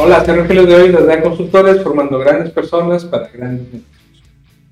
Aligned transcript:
Hola, 0.00 0.24
soy 0.24 0.36
Rogelio 0.36 0.64
de 0.64 0.74
hoy 0.76 0.92
desde 0.92 1.20
Consultores, 1.20 1.82
formando 1.82 2.20
grandes 2.20 2.52
personas 2.52 3.04
para 3.04 3.26
grandes 3.30 3.66
negocios. 3.66 4.22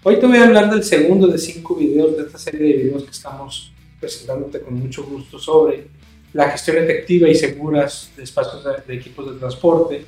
Hoy 0.05 0.21
te 0.21 0.27
voy 0.27 0.39
a 0.39 0.45
hablar 0.45 0.71
del 0.71 0.85
segundo 0.85 1.27
de 1.27 1.37
cinco 1.37 1.75
videos 1.75 2.17
de 2.17 2.23
esta 2.23 2.39
serie 2.39 2.61
de 2.61 2.85
videos 2.85 3.03
que 3.03 3.11
estamos 3.11 3.73
presentándote 3.99 4.61
con 4.61 4.75
mucho 4.75 5.03
gusto 5.03 5.37
sobre 5.41 5.89
la 6.33 6.49
gestión 6.51 6.77
efectiva 6.77 7.29
y 7.29 7.35
seguras 7.35 8.13
de 8.17 8.23
espacios 8.23 8.63
de, 8.87 8.95
equipos 8.95 9.33
de 9.33 9.41
transporte, 9.41 10.05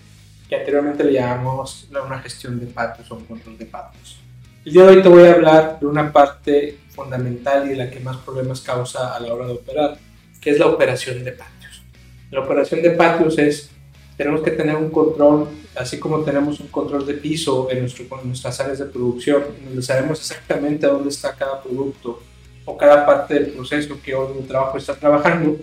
que 0.49 0.55
anteriormente 0.55 1.03
le 1.03 1.15
llamamos 1.15 1.89
una 1.91 2.21
gestión 2.21 2.61
de 2.61 2.67
patios 2.67 3.11
o 3.11 3.17
un 3.17 3.25
control 3.25 3.59
de 3.59 3.67
patios. 3.67 4.21
El 4.65 4.73
día 4.73 4.85
de 4.85 4.97
hoy 4.97 5.03
te 5.03 5.09
voy 5.09 5.25
a 5.25 5.33
hablar 5.33 5.81
de 5.81 5.87
una 5.87 6.13
parte 6.13 6.79
fundamental 6.91 7.67
y 7.67 7.71
de 7.71 7.77
la 7.77 7.91
que 7.91 7.99
más 7.99 8.19
problemas 8.19 8.61
causa 8.61 9.17
a 9.17 9.19
la 9.19 9.35
hora 9.35 9.49
de 9.49 9.55
operar, 9.55 9.99
que 10.41 10.51
es 10.51 10.61
la 10.61 10.67
operación 10.67 11.25
de 11.25 11.33
patios. 11.33 11.83
La 12.31 12.39
operación 12.39 12.83
de 12.83 12.91
patios 12.93 13.37
es 13.37 13.73
tenemos 14.19 14.43
que 14.43 14.51
tener 14.51 14.75
un 14.75 14.91
control, 14.91 15.49
así 15.77 15.99
como 15.99 16.25
tenemos 16.25 16.59
un 16.59 16.67
control 16.67 17.07
de 17.07 17.15
piso 17.15 17.69
en, 17.71 17.87
nuestras 18.25 18.61
áreas 18.61 18.81
de 18.81 18.87
producción, 18.87 19.45
donde 19.65 19.81
sabemos 19.81 20.19
exactamente 20.19 20.89
dónde 20.89 21.09
está 21.09 21.37
cada 21.37 21.63
producto 21.63 22.21
o 22.65 22.77
cada 22.77 23.07
parte 23.07 23.35
del 23.35 23.53
proceso 23.53 23.97
que 24.05 24.15
hoy 24.15 24.37
un 24.37 24.47
trabajo 24.47 24.77
está 24.77 24.97
trabajando, 24.97 25.57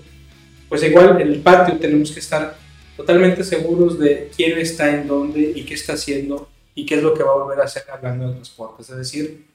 pues 0.70 0.82
igual 0.84 1.20
en 1.20 1.28
el 1.28 1.42
patio 1.42 1.78
tenemos 1.78 2.12
que 2.12 2.22
estar 2.22 2.56
totalmente 2.96 3.44
seguros 3.44 4.00
de 4.00 4.32
quién 4.34 4.58
está 4.58 4.90
en 4.90 5.06
dónde 5.06 5.52
y 5.54 5.66
qué 5.66 5.74
está 5.74 5.94
haciendo 5.94 6.48
y 6.74 6.86
qué 6.86 6.96
es 6.96 7.04
lo 7.04 7.14
que 7.14 7.24
va 7.24 7.34
a 7.34 7.36
volver 7.36 7.60
a 7.60 7.66
hacer 7.66 7.84
hablando 7.92 8.30
de 8.30 8.36
transportes. 8.36 8.90
Es 8.90 8.98
decir, 8.98 9.46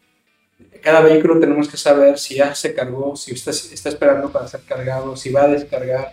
cada 0.82 1.01
vehículo 1.01 1.41
tenemos 1.41 1.71
que 1.71 1.79
saber 1.79 2.19
si 2.19 2.35
ya 2.35 2.55
se 2.55 2.74
cargó, 2.74 3.16
si 3.16 3.32
está, 3.32 3.51
está 3.51 3.88
esperando 3.88 4.30
para 4.30 4.46
ser 4.46 4.60
cargado, 4.60 5.16
si 5.16 5.30
va 5.30 5.45
a 5.45 5.48
descargar, 5.48 6.12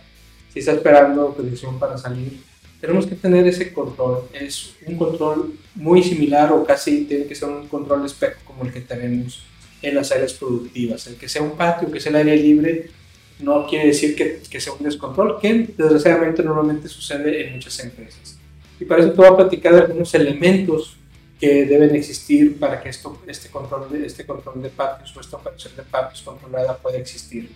si 0.50 0.60
está 0.60 0.72
esperando 0.72 1.20
autorización 1.20 1.78
para 1.78 1.98
salir 1.98 2.48
tenemos 2.80 3.06
que 3.06 3.14
tener 3.14 3.46
ese 3.46 3.72
control. 3.72 4.24
Es 4.32 4.74
un 4.86 4.96
control 4.96 5.54
muy 5.74 6.02
similar 6.02 6.52
o 6.52 6.64
casi 6.64 7.04
tiene 7.04 7.26
que 7.26 7.34
ser 7.34 7.48
un 7.48 7.68
control 7.68 8.06
espejo 8.06 8.40
como 8.44 8.64
el 8.64 8.72
que 8.72 8.80
tenemos 8.80 9.42
en 9.82 9.94
las 9.94 10.12
áreas 10.12 10.32
productivas. 10.34 11.06
El 11.06 11.16
que 11.16 11.28
sea 11.28 11.42
un 11.42 11.56
patio, 11.56 11.90
que 11.90 12.00
sea 12.00 12.10
el 12.10 12.16
aire 12.16 12.36
libre, 12.36 12.90
no 13.40 13.66
quiere 13.66 13.86
decir 13.86 14.16
que, 14.16 14.40
que 14.48 14.60
sea 14.60 14.72
un 14.72 14.84
descontrol, 14.84 15.40
que 15.40 15.68
desgraciadamente 15.76 16.42
normalmente 16.42 16.88
sucede 16.88 17.46
en 17.46 17.54
muchas 17.54 17.78
empresas. 17.80 18.38
Y 18.80 18.84
para 18.84 19.02
eso 19.02 19.10
te 19.10 19.16
voy 19.16 19.26
a 19.26 19.36
platicar 19.36 19.74
de 19.74 19.80
algunos 19.82 20.14
elementos 20.14 20.96
que 21.40 21.66
deben 21.66 21.94
existir 21.94 22.58
para 22.58 22.80
que 22.80 22.88
esto, 22.88 23.20
este, 23.26 23.48
control 23.48 23.90
de, 23.90 24.06
este 24.06 24.26
control 24.26 24.60
de 24.60 24.70
patios 24.70 25.16
o 25.16 25.20
esta 25.20 25.36
operación 25.36 25.74
de 25.76 25.82
patios 25.82 26.22
controlada 26.22 26.76
pueda 26.76 26.98
existir. 26.98 27.50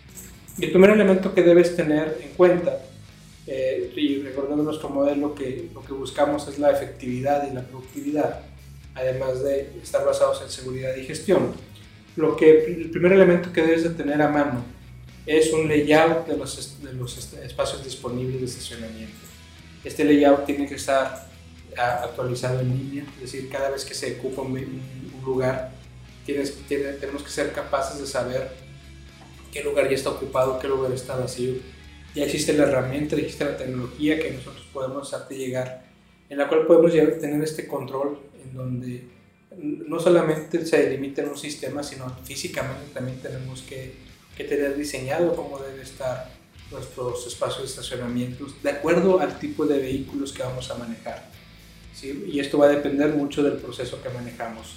Y 0.59 0.65
el 0.65 0.71
primer 0.71 0.91
elemento 0.91 1.35
que 1.35 1.43
debes 1.43 1.75
tener 1.75 2.19
en 2.23 2.31
cuenta 2.31 2.79
eh, 3.47 3.93
y 3.97 4.23
recordando 4.23 4.63
nuestro 4.63 4.89
modelo 4.89 5.35
que 5.35 5.69
lo 5.75 5.83
que 5.83 5.93
buscamos 5.93 6.47
es 6.49 6.59
la 6.59 6.71
efectividad 6.71 7.51
y 7.51 7.55
la 7.55 7.63
productividad, 7.63 8.41
además 8.95 9.43
de 9.43 9.73
estar 9.83 10.05
basados 10.05 10.43
en 10.43 10.51
seguridad 10.51 10.95
y 10.97 11.05
gestión. 11.05 11.53
Lo 12.17 12.37
que, 12.37 12.65
el 12.67 12.91
primer 12.91 13.13
elemento 13.13 13.53
que 13.53 13.63
debes 13.63 13.85
de 13.85 13.91
tener 13.91 14.21
a 14.23 14.29
mano 14.29 14.65
es 15.27 15.53
un 15.53 15.69
layout 15.69 16.27
de 16.27 16.37
los, 16.37 16.83
de 16.83 16.93
los 16.93 17.35
espacios 17.35 17.85
disponibles 17.85 18.41
de 18.41 18.47
estacionamiento. 18.47 19.15
Este 19.83 20.05
layout 20.05 20.45
tiene 20.45 20.69
que 20.69 20.75
estar 20.75 21.31
actualizado 21.77 22.61
en 22.61 22.69
línea, 22.77 23.05
es 23.17 23.33
decir, 23.33 23.49
cada 23.49 23.71
vez 23.71 23.85
que 23.85 23.95
se 23.95 24.19
ocupa 24.19 24.43
un, 24.43 25.03
lugar, 25.25 25.73
tienes, 26.27 26.55
tenemos 26.67 27.23
que 27.23 27.31
ser 27.31 27.53
capaces 27.53 28.01
de 28.01 28.07
saber 28.07 28.51
qué 29.53 29.63
lugar 29.63 29.89
ya 29.89 29.95
está 29.95 30.11
ocupado, 30.11 30.59
qué 30.59 30.67
lugar 30.67 30.91
está 30.93 31.17
vacío, 31.17 31.55
ya 32.15 32.25
existe 32.25 32.53
la 32.53 32.65
herramienta, 32.65 33.17
ya 33.17 33.23
existe 33.23 33.45
la 33.45 33.57
tecnología 33.57 34.19
que 34.19 34.31
nosotros 34.31 34.67
podemos 34.73 35.13
hacerte 35.13 35.37
llegar, 35.37 35.85
en 36.29 36.39
la 36.39 36.49
cual 36.49 36.67
podemos 36.67 36.93
tener 36.93 37.43
este 37.43 37.67
control 37.67 38.19
en 38.43 38.55
donde 38.55 39.05
no 39.59 40.01
solamente 40.01 40.65
se 40.65 40.83
delimita 40.83 41.23
en 41.23 41.29
un 41.29 41.39
sistema, 41.39 41.83
sino 41.83 42.09
físicamente 42.25 42.87
también 42.93 43.19
tenemos 43.21 43.63
que, 43.63 43.95
que 44.37 44.45
tener 44.45 44.77
diseñado 44.77 45.35
cómo 45.35 45.59
debe 45.59 45.83
estar 45.83 46.31
nuestros 46.71 47.27
espacios 47.27 47.63
de 47.63 47.67
estacionamiento 47.67 48.47
de 48.63 48.71
acuerdo 48.71 49.21
al 49.21 49.39
tipo 49.39 49.67
de 49.67 49.79
vehículos 49.79 50.33
que 50.33 50.43
vamos 50.43 50.71
a 50.71 50.75
manejar. 50.77 51.31
¿sí? 51.95 52.25
Y 52.27 52.41
esto 52.41 52.59
va 52.59 52.67
a 52.67 52.71
depender 52.71 53.11
mucho 53.11 53.43
del 53.43 53.55
proceso 53.55 54.03
que 54.03 54.09
manejamos. 54.09 54.77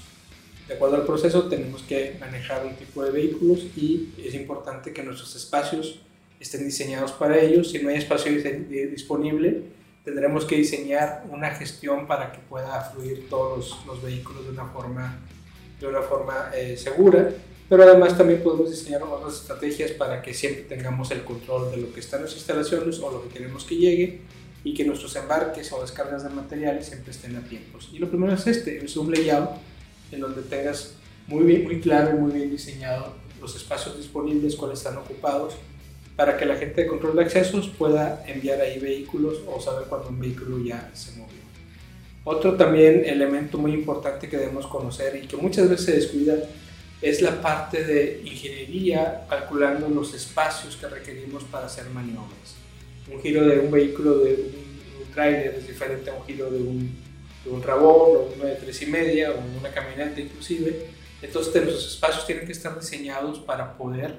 De 0.68 0.74
acuerdo 0.74 0.98
al 0.98 1.06
proceso 1.06 1.48
tenemos 1.48 1.84
que 1.84 2.18
manejar 2.20 2.66
un 2.66 2.76
tipo 2.76 3.04
de 3.04 3.12
vehículos 3.12 3.60
y 3.78 4.10
es 4.18 4.34
importante 4.34 4.92
que 4.92 5.04
nuestros 5.04 5.36
espacios 5.36 6.02
estén 6.46 6.66
diseñados 6.66 7.12
para 7.12 7.40
ellos. 7.40 7.72
Si 7.72 7.80
no 7.80 7.90
hay 7.90 7.98
espacio 7.98 8.32
disponible, 8.32 9.64
tendremos 10.04 10.46
que 10.46 10.56
diseñar 10.56 11.26
una 11.30 11.50
gestión 11.52 12.08
para 12.08 12.32
que 12.32 12.40
pueda 12.40 12.80
fluir 12.82 13.28
todos 13.30 13.78
los, 13.86 14.02
vehículos 14.02 14.46
de 14.46 14.52
una 14.52 14.66
forma, 14.66 15.20
de 15.80 15.88
una 15.88 16.02
forma 16.02 16.52
eh, 16.56 16.78
segura. 16.78 17.32
Pero 17.68 17.84
además 17.84 18.16
también 18.16 18.44
podemos 18.44 18.70
diseñar 18.70 19.02
otras 19.02 19.34
estrategias 19.34 19.92
para 19.92 20.22
que 20.22 20.34
siempre 20.34 20.64
tengamos 20.64 21.10
el 21.10 21.24
control 21.24 21.72
de 21.72 21.78
lo 21.78 21.92
que 21.92 22.00
está 22.00 22.18
en 22.18 22.24
las 22.24 22.34
instalaciones 22.34 23.00
o 23.00 23.12
lo 23.12 23.24
que 23.24 23.30
queremos 23.30 23.66
que 23.66 23.76
llegue 23.76 24.22
y 24.64 24.76
que 24.76 24.86
nuestros 24.86 25.16
embarques 25.16 25.72
o 25.72 25.82
descargas 25.82 26.24
de 26.24 26.30
materiales 26.30 26.86
siempre 26.86 27.12
estén 27.12 27.36
a 27.36 27.42
tiempos. 27.42 27.90
Y 27.92 27.98
lo 27.98 28.08
primero 28.08 28.34
es 28.34 28.46
este, 28.46 28.86
es 28.86 28.96
un 28.98 29.12
layout 29.12 29.50
en 30.12 30.20
donde 30.20 30.44
tengas 30.44 30.94
muy 31.28 31.44
bien, 31.44 31.64
muy 31.64 31.82
claro 31.82 32.16
y 32.16 32.20
muy 32.20 32.32
bien 32.32 32.52
diseñado 32.52 33.16
los 33.42 33.56
espacios 33.56 33.98
disponibles, 33.98 34.56
cuáles 34.56 34.78
están 34.80 34.98
ocupados 34.98 35.56
para 36.16 36.38
que 36.38 36.46
la 36.46 36.56
gente 36.56 36.82
de 36.82 36.88
control 36.88 37.16
de 37.16 37.24
accesos 37.24 37.68
pueda 37.68 38.24
enviar 38.28 38.62
ahí 38.62 38.80
vehículos 38.80 39.42
o 39.48 39.60
saber 39.60 39.88
cuando 39.88 40.10
un 40.10 40.20
vehículo 40.20 40.64
ya 40.64 40.90
se 40.94 41.12
movió. 41.12 41.36
Otro 42.24 42.56
también 42.56 43.04
elemento 43.06 43.58
muy 43.58 43.74
importante 43.74 44.30
que 44.30 44.38
debemos 44.38 44.66
conocer 44.68 45.16
y 45.22 45.28
que 45.28 45.38
muchas 45.38 45.70
veces 45.70 45.86
se 45.86 45.92
descuida 45.94 46.36
es 47.02 47.22
la 47.22 47.42
parte 47.42 47.84
de 47.84 48.22
ingeniería 48.26 49.26
calculando 49.30 49.90
los 49.90 50.14
espacios 50.14 50.78
que 50.78 50.88
requerimos 50.88 51.44
para 51.44 51.66
hacer 51.66 51.86
maniobras. 51.90 52.56
Un 53.12 53.22
giro 53.22 53.46
de 53.46 53.60
un 53.60 53.70
vehículo 53.70 54.20
de 54.20 54.34
un, 54.34 54.66
trailer 55.14 55.56
es 55.56 55.68
diferente 55.68 56.10
a 56.10 56.14
un 56.14 56.26
giro 56.26 56.50
de 56.50 56.58
un, 56.58 56.94
de 57.44 57.50
un 57.50 57.62
rabón 57.62 58.18
o 58.18 58.34
uno 58.36 58.46
de 58.46 58.56
tres 58.56 58.82
y 58.82 58.88
media 58.88 59.32
o 59.32 59.60
una 59.60 59.70
camioneta 59.70 60.20
inclusive. 60.20 60.88
Entonces 61.22 61.66
los 61.66 61.94
espacios 61.94 62.26
tienen 62.26 62.46
que 62.46 62.52
estar 62.54 62.78
diseñados 62.78 63.40
para 63.40 63.78
poder 63.78 64.16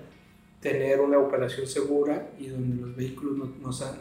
tener 0.66 1.00
una 1.00 1.18
operación 1.18 1.64
segura 1.68 2.26
y 2.40 2.48
donde 2.48 2.82
los 2.82 2.96
vehículos 2.96 3.36
no, 3.36 3.52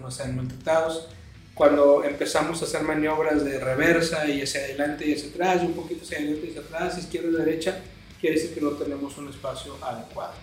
no, 0.01 0.11
sean, 0.11 0.35
maltratados. 0.35 1.07
Cuando 1.53 2.03
empezamos 2.03 2.59
a 2.61 2.65
hacer 2.65 2.81
maniobras 2.81 3.45
de 3.45 3.59
reversa 3.59 4.27
y 4.27 4.41
hacia 4.41 4.61
adelante 4.61 5.07
y 5.07 5.13
hacia 5.13 5.29
atrás, 5.29 5.61
y 5.61 5.67
un 5.67 5.73
poquito 5.73 6.03
hacia 6.03 6.17
adelante 6.17 6.47
y 6.47 6.49
hacia 6.49 6.61
atrás, 6.61 6.97
izquierda 6.97 7.29
y 7.29 7.45
derecha, 7.45 7.81
quiere 8.19 8.37
decir 8.37 8.55
que 8.55 8.61
no 8.61 8.71
tenemos 8.71 9.15
un 9.19 9.29
espacio 9.29 9.77
adecuado. 9.79 10.33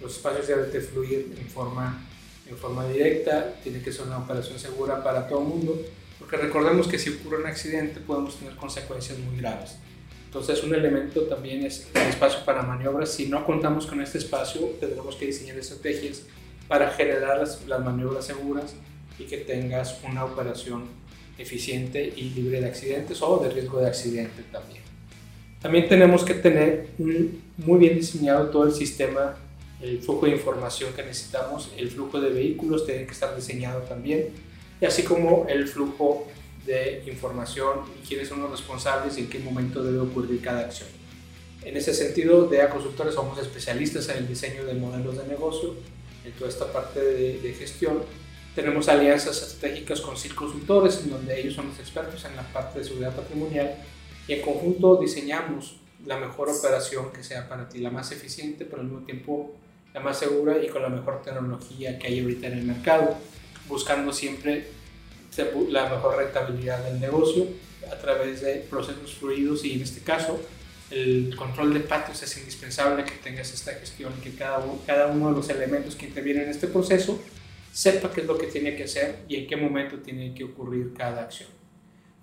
Los 0.00 0.12
espacios 0.16 0.46
deben 0.46 0.70
de 0.70 0.80
fluir 0.80 1.34
en 1.36 1.48
forma, 1.48 2.00
en 2.48 2.56
forma 2.56 2.86
directa, 2.86 3.54
tiene 3.64 3.82
que 3.82 3.92
ser 3.92 4.06
una 4.06 4.18
operación 4.18 4.60
segura 4.60 5.02
para 5.02 5.26
todo 5.26 5.40
el 5.40 5.46
mundo, 5.46 5.82
porque 6.20 6.36
recordemos 6.36 6.86
que 6.86 6.98
si 6.98 7.10
ocurre 7.10 7.38
un 7.38 7.46
accidente 7.46 7.98
podemos 7.98 8.36
tener 8.36 8.54
consecuencias 8.54 9.18
muy 9.18 9.36
graves. 9.38 9.78
Entonces 10.38 10.62
un 10.64 10.74
elemento 10.74 11.22
también 11.22 11.64
es 11.64 11.88
el 11.94 12.08
espacio 12.08 12.44
para 12.44 12.60
maniobras. 12.60 13.10
Si 13.10 13.26
no 13.26 13.46
contamos 13.46 13.86
con 13.86 14.02
este 14.02 14.18
espacio, 14.18 14.60
tendremos 14.78 15.16
que 15.16 15.24
diseñar 15.24 15.56
estrategias 15.56 16.24
para 16.68 16.90
generar 16.90 17.38
las, 17.38 17.66
maniobras 17.82 18.26
seguras 18.26 18.74
y 19.18 19.24
que 19.24 19.38
tengas 19.38 19.98
una 20.06 20.26
operación 20.26 20.84
eficiente 21.38 22.12
y 22.14 22.28
libre 22.34 22.60
de 22.60 22.66
accidentes 22.66 23.22
o 23.22 23.38
de 23.38 23.48
riesgo 23.48 23.80
de 23.80 23.86
accidente 23.86 24.42
también. 24.52 24.82
También 25.62 25.88
tenemos 25.88 26.22
que 26.22 26.34
tener 26.34 26.90
muy 26.98 27.78
bien 27.78 27.96
diseñado 27.96 28.50
todo 28.50 28.64
el 28.64 28.74
sistema, 28.74 29.36
el 29.80 30.02
flujo 30.02 30.26
de 30.26 30.32
información 30.32 30.92
que 30.92 31.02
necesitamos, 31.02 31.72
el 31.78 31.88
flujo 31.88 32.20
de 32.20 32.28
vehículos 32.28 32.84
tiene 32.84 33.06
que 33.06 33.12
estar 33.12 33.34
diseñado 33.34 33.80
también, 33.84 34.26
y 34.82 34.84
así 34.84 35.02
como 35.02 35.46
el 35.48 35.66
flujo 35.66 36.26
de 36.66 37.04
información 37.06 37.80
y 37.96 38.06
quiénes 38.06 38.28
son 38.28 38.40
los 38.40 38.50
responsables 38.50 39.16
y 39.16 39.22
en 39.22 39.30
qué 39.30 39.38
momento 39.38 39.82
debe 39.82 39.98
ocurrir 39.98 40.40
cada 40.42 40.60
acción. 40.60 40.88
En 41.62 41.76
ese 41.76 41.94
sentido, 41.94 42.46
de 42.46 42.62
A 42.62 42.70
Consultores 42.70 43.14
somos 43.14 43.38
especialistas 43.38 44.08
en 44.08 44.18
el 44.18 44.28
diseño 44.28 44.64
de 44.64 44.74
modelos 44.74 45.18
de 45.18 45.26
negocio, 45.26 45.74
en 46.24 46.32
toda 46.32 46.50
esta 46.50 46.72
parte 46.72 47.00
de, 47.00 47.54
gestión. 47.54 48.02
Tenemos 48.54 48.88
alianzas 48.88 49.42
estratégicas 49.42 50.00
con 50.00 50.16
CIR 50.16 50.34
Consultores, 50.34 51.00
en 51.02 51.10
donde 51.10 51.40
ellos 51.40 51.54
son 51.54 51.68
los 51.68 51.78
expertos 51.78 52.24
en 52.24 52.36
la 52.36 52.42
parte 52.52 52.78
de 52.78 52.84
seguridad 52.84 53.14
patrimonial, 53.14 53.74
y 54.28 54.34
en 54.34 54.42
conjunto 54.42 54.96
diseñamos 54.96 55.76
la 56.04 56.18
mejor 56.18 56.48
operación 56.48 57.12
que 57.12 57.22
sea 57.22 57.48
para 57.48 57.68
ti, 57.68 57.78
la 57.78 57.90
más 57.90 58.12
eficiente, 58.12 58.64
pero 58.64 58.82
al 58.82 58.88
mismo 58.88 59.04
tiempo 59.04 59.52
la 59.92 60.00
más 60.00 60.18
segura 60.18 60.62
y 60.62 60.68
con 60.68 60.82
la 60.82 60.88
mejor 60.88 61.22
tecnología 61.22 61.98
que 61.98 62.06
hay 62.06 62.20
ahorita 62.20 62.48
en 62.48 62.58
el 62.58 62.64
mercado, 62.64 63.16
buscando 63.68 64.12
siempre 64.12 64.68
la 65.70 65.88
mejor 65.88 66.16
rentabilidad 66.16 66.84
del 66.84 67.00
negocio 67.00 67.46
a 67.90 67.96
través 67.96 68.40
de 68.40 68.66
procesos 68.68 69.14
fluidos 69.14 69.64
y 69.64 69.74
en 69.74 69.82
este 69.82 70.00
caso 70.00 70.40
el 70.90 71.34
control 71.36 71.74
de 71.74 71.80
patios 71.80 72.22
es 72.22 72.38
indispensable 72.38 73.04
que 73.04 73.16
tengas 73.16 73.52
esta 73.52 73.72
gestión, 73.72 74.12
que 74.22 74.34
cada, 74.34 74.64
cada 74.86 75.08
uno 75.08 75.30
de 75.30 75.36
los 75.36 75.48
elementos 75.48 75.96
que 75.96 76.06
intervienen 76.06 76.44
en 76.44 76.50
este 76.50 76.68
proceso 76.68 77.20
sepa 77.72 78.12
qué 78.12 78.20
es 78.22 78.26
lo 78.26 78.38
que 78.38 78.46
tiene 78.46 78.76
que 78.76 78.84
hacer 78.84 79.16
y 79.28 79.36
en 79.36 79.46
qué 79.46 79.56
momento 79.56 79.98
tiene 79.98 80.32
que 80.32 80.44
ocurrir 80.44 80.92
cada 80.96 81.22
acción. 81.22 81.50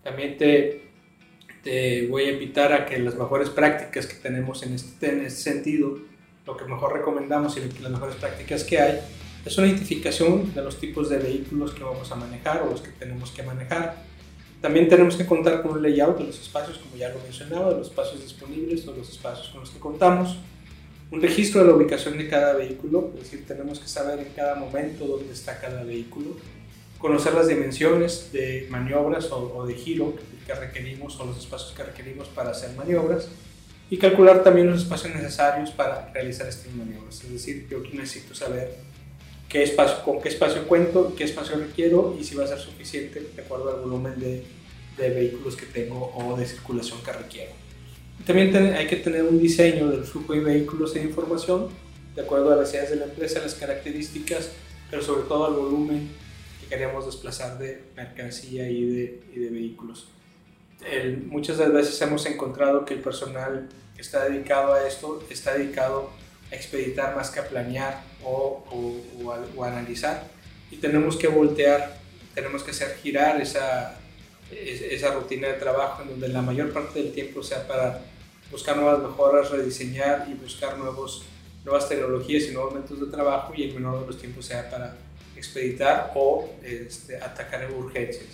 También 0.01 0.38
te, 0.38 0.89
te 1.62 2.07
voy 2.07 2.24
a 2.24 2.31
invitar 2.31 2.74
a 2.74 2.86
que 2.86 2.98
las 3.00 3.16
mejores 3.16 3.50
prácticas 3.50 4.07
que 4.07 4.16
tenemos 4.16 4.63
en 4.63 4.74
este, 4.74 5.09
en 5.12 5.25
este 5.25 5.42
sentido, 5.51 6.00
lo 6.45 6.57
que 6.57 6.66
mejor 6.66 6.94
recomendamos 6.94 7.57
y 7.57 7.81
las 7.81 7.92
mejores 7.92 8.16
prácticas 8.16 8.63
que 8.63 8.80
hay, 8.80 9.00
es 9.45 9.57
una 9.57 9.68
identificación 9.68 10.54
de 10.54 10.62
los 10.63 10.80
tipos 10.80 11.10
de 11.10 11.18
vehículos 11.18 11.74
que 11.74 11.84
vamos 11.84 12.10
a 12.12 12.16
manejar 12.16 12.62
o 12.62 12.72
los 12.72 12.81
que 12.81 12.92
tenemos 12.92 13.31
que 13.31 13.44
manejar. 13.44 13.98
También 14.62 14.88
tenemos 14.88 15.18
que 15.18 15.25
contar 15.25 15.62
con 15.62 15.72
un 15.72 15.81
layout 15.81 16.18
de 16.18 16.24
los 16.24 16.40
espacios, 16.40 16.78
como 16.78 16.95
ya 16.95 17.10
lo 17.10 17.19
mencionaba, 17.19 17.72
de 17.72 17.80
los 17.80 17.88
espacios 17.88 18.22
disponibles 18.22 18.88
o 18.88 18.95
los 18.95 19.10
espacios 19.10 19.50
con 19.50 19.60
los 19.60 19.69
que 19.69 19.80
contamos. 19.80 20.38
Un 21.12 21.22
registro 21.22 21.62
de 21.62 21.68
la 21.68 21.75
ubicación 21.75 22.18
de 22.18 22.30
cada 22.30 22.54
vehículo, 22.54 23.12
es 23.16 23.24
decir, 23.24 23.45
tenemos 23.45 23.80
que 23.80 23.88
saber 23.88 24.19
en 24.19 24.34
cada 24.34 24.56
momento 24.56 25.06
dónde 25.06 25.34
está 25.34 25.60
cada 25.60 25.84
vehículo. 25.84 26.38
Conocer 26.98 27.34
las 27.34 27.50
dimensiones 27.50 28.30
de 28.31 28.68
maniobras 28.69 29.30
o, 29.30 29.66
de 29.66 29.75
giro 29.75 30.16
que 30.48 30.54
requerimos 30.56 31.19
o 31.19 31.25
los 31.25 31.38
espacios 31.38 31.74
que 31.74 31.84
requerimos 31.84 32.30
para 32.30 32.51
hacer 32.51 32.74
maniobras 32.78 33.28
y 33.90 33.98
calcular 33.98 34.42
también 34.42 34.72
los 34.72 34.84
espacios 34.84 35.13
necesarios 35.13 35.72
para 35.72 36.10
realizar 36.13 36.48
estas 36.48 36.74
maniobras. 36.74 37.22
Es 37.22 37.31
decir, 37.31 37.68
yo 37.69 37.80
necesito 37.92 38.34
saber 38.34 38.93
qué 39.53 39.61
espacio, 39.61 40.03
con 40.03 40.19
qué 40.19 40.29
espacio 40.29 40.67
cuento, 40.67 41.13
qué 41.15 41.25
espacio 41.25 41.57
requiero 41.57 42.17
y 42.19 42.23
si 42.23 42.33
va 42.33 42.44
a 42.44 42.47
ser 42.47 42.57
suficiente 42.57 43.21
de 43.35 43.41
acuerdo 43.44 43.69
al 43.69 43.81
volumen 43.81 44.19
de, 44.19 44.44
de 44.97 45.09
vehículos 45.11 45.55
que 45.55 45.67
tengo 45.67 46.11
o 46.15 46.35
de 46.35 46.47
circulación 46.47 47.00
que 47.03 47.13
requiero. 47.13 47.51
También 48.25 48.55
hay 48.73 48.88
que 48.88 48.95
tener 48.95 49.21
un 49.21 49.39
diseño 49.39 49.91
del 49.91 50.05
flujo 50.05 50.33
de 50.33 50.39
vehículos 50.39 50.95
e 50.95 51.03
información 51.03 51.67
de 52.15 52.23
acuerdo 52.23 52.47
a 52.47 52.55
las 52.55 52.61
necesidades 52.61 52.89
de 52.89 52.95
la 52.95 53.05
empresa, 53.05 53.41
las 53.41 53.53
características, 53.53 54.50
pero 54.89 55.03
sobre 55.03 55.27
todo 55.27 55.45
al 55.45 55.53
volumen 55.53 56.09
que 56.59 56.65
queremos 56.65 57.06
desplazar 57.06 57.59
de 57.59 57.83
mercancía 57.95 58.67
y 58.67 58.83
de, 58.85 59.21
y 59.35 59.39
de 59.39 59.49
vehículos. 59.51 60.07
muchas 61.27 61.59
de 61.59 61.65
las 61.65 61.73
veces 61.73 62.01
hemos 62.01 62.25
encontrado 62.25 62.85
que 62.85 62.95
el 62.95 63.01
personal 63.01 63.69
que 63.95 64.01
está 64.01 64.27
dedicado 64.27 64.73
a 64.73 64.88
esto 64.88 65.23
está 65.29 65.53
dedicado 65.53 66.09
expeditar 66.49 67.15
más 67.15 67.29
que 67.29 67.39
a 67.39 67.47
planear 67.47 68.12
o, 68.23 68.63
o, 69.55 69.63
analizar. 69.63 70.27
Y 70.71 70.77
tenemos 70.77 71.17
que 71.17 71.27
voltear, 71.27 71.97
tenemos 72.33 72.63
que 72.63 72.71
hacer 72.71 72.97
girar 73.01 73.41
esa, 73.41 73.95
esa 74.51 75.13
rutina 75.13 75.47
de 75.47 75.53
trabajo 75.53 76.01
en 76.03 76.09
donde 76.09 76.27
la 76.29 76.41
mayor 76.41 76.71
parte 76.71 77.01
del 77.01 77.13
tiempo 77.13 77.43
sea 77.43 77.67
para 77.67 78.01
buscar 78.51 78.77
nuevas 78.77 79.01
mejoras, 79.01 79.49
rediseñar 79.51 80.27
y 80.29 80.33
buscar 80.33 80.77
nuevos, 80.77 81.23
nuevas 81.63 81.89
tecnologías 81.89 82.43
y 82.43 82.51
nuevos 82.51 82.73
métodos 82.73 83.01
de 83.01 83.07
trabajo 83.07 83.53
y 83.55 83.63
el 83.63 83.73
menor 83.73 84.01
de 84.01 84.07
los 84.07 84.17
tiempos 84.19 84.45
sea 84.45 84.69
para 84.69 84.95
expeditar 85.35 86.11
o 86.15 86.49
este, 86.63 87.17
atacar 87.17 87.69
urgencias. 87.71 88.25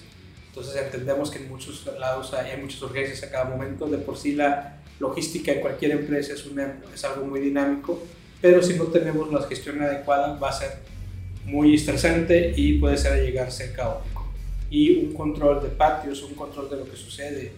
Entonces 0.47 0.75
entendemos 0.81 1.29
que 1.31 1.39
en 1.39 1.49
muchos 1.49 1.85
lados 1.97 2.33
hay 2.33 2.59
muchas 2.61 2.81
urgencias 2.81 3.23
a 3.23 3.31
cada 3.31 3.45
momento, 3.45 3.87
de 3.87 3.97
por 3.97 4.17
sí 4.17 4.35
la 4.35 4.79
logística 4.99 5.51
en 5.51 5.61
cualquier 5.61 5.91
empresa 5.91 6.33
es, 6.33 6.45
una, 6.45 6.79
es 6.93 7.03
algo 7.05 7.25
muy 7.25 7.39
dinámico, 7.39 8.01
pero 8.41 8.61
si 8.63 8.75
no 8.75 8.85
tenemos 8.85 9.31
la 9.31 9.41
gestión 9.43 9.81
adecuada 9.81 10.37
va 10.37 10.49
a 10.49 10.53
ser 10.53 10.77
muy 11.45 11.75
estresante 11.75 12.53
y 12.55 12.77
puede 12.77 12.97
ser 12.97 13.13
a 13.13 13.17
llegar 13.17 13.47
a 13.47 13.51
ser 13.51 13.73
caótico. 13.73 14.27
Y 14.69 14.97
un 15.05 15.13
control 15.13 15.61
de 15.63 15.69
patios, 15.69 16.21
un 16.23 16.35
control 16.35 16.69
de 16.69 16.77
lo 16.77 16.85
que 16.85 16.95
sucede 16.95 17.51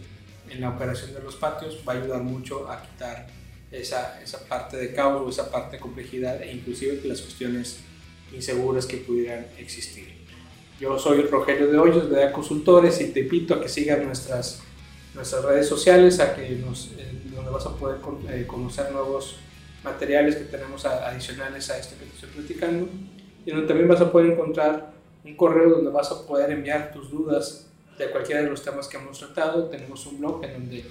en 0.49 0.61
la 0.61 0.69
operación 0.69 1.13
de 1.13 1.21
los 1.21 1.35
patios 1.35 1.79
va 1.87 1.93
a 1.93 1.97
ayudar 1.97 2.21
mucho 2.21 2.69
a 2.69 2.81
quitar 2.81 3.27
esa, 3.71 4.21
esa 4.21 4.39
parte 4.47 4.77
de 4.77 4.93
caos 4.93 5.21
o 5.25 5.29
esa 5.29 5.51
parte 5.51 5.77
de 5.77 5.81
complejidad 5.81 6.41
e 6.41 6.51
inclusive 6.53 7.01
las 7.05 7.21
cuestiones 7.21 7.79
inseguras 8.33 8.85
que 8.85 8.97
pudieran 8.97 9.45
existir. 9.57 10.21
Yo 10.79 10.97
soy 10.97 11.21
Rogelio 11.23 11.71
de 11.71 11.77
Hoyos 11.77 12.09
de 12.09 12.15
DEA 12.15 12.31
Consultores 12.31 12.99
y 13.01 13.11
te 13.11 13.19
invito 13.21 13.53
a 13.53 13.61
que 13.61 13.69
sigas 13.69 14.03
nuestras, 14.03 14.61
nuestras 15.13 15.43
redes 15.45 15.67
sociales, 15.67 16.19
a 16.19 16.33
que 16.33 16.49
nos, 16.55 16.91
eh, 16.97 17.11
donde 17.35 17.51
vas 17.51 17.65
a 17.65 17.75
poder 17.75 17.99
eh, 18.29 18.45
conocer 18.47 18.91
nuevos 18.91 19.37
materiales 19.83 20.35
que 20.35 20.43
tenemos 20.45 20.85
adicionales 20.85 21.69
a 21.69 21.77
esto 21.77 21.95
que 21.99 22.05
te 22.05 22.15
estoy 22.15 22.29
platicando 22.29 22.87
y 23.45 23.51
donde 23.51 23.67
también 23.67 23.87
vas 23.87 24.01
a 24.01 24.11
poder 24.11 24.31
encontrar 24.31 24.91
un 25.23 25.35
correo 25.35 25.69
donde 25.69 25.91
vas 25.91 26.11
a 26.11 26.25
poder 26.25 26.51
enviar 26.51 26.91
tus 26.91 27.09
dudas 27.09 27.67
de 27.97 28.09
cualquiera 28.09 28.41
de 28.41 28.49
los 28.49 28.63
temas 28.63 28.87
que 28.87 28.97
hemos 28.97 29.17
tratado. 29.17 29.65
Tenemos 29.65 30.05
un 30.05 30.19
blog 30.19 30.43
en 30.43 30.53
donde 30.53 30.85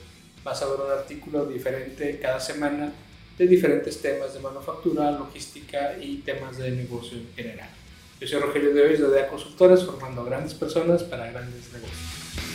vas 0.44 0.62
a 0.62 0.66
ver 0.66 0.80
un 0.80 0.90
artículo 0.90 1.46
diferente 1.46 2.18
cada 2.20 2.40
semana 2.40 2.92
de 3.38 3.46
diferentes 3.46 4.00
temas 4.00 4.34
de 4.34 4.40
manufactura, 4.40 5.10
logística 5.12 5.96
y 5.98 6.18
temas 6.18 6.58
de 6.58 6.70
negocio 6.72 7.18
en 7.18 7.32
general. 7.34 7.70
Yo 8.20 8.26
soy 8.26 8.40
Rogelio 8.40 8.74
de 8.74 8.82
Hoy 8.82 8.96
de 8.96 9.08
DEA 9.08 9.28
Consultores, 9.28 9.82
formando 9.84 10.24
grandes 10.24 10.52
personas 10.52 11.02
para 11.04 11.30
grandes 11.30 11.72
negocios. 11.72 12.49